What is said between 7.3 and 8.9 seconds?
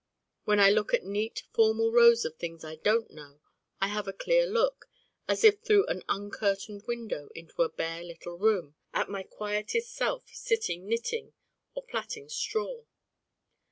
into a bare little room,